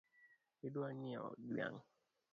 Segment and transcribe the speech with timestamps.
[0.67, 1.79] Idwa ngiewo dhiang’?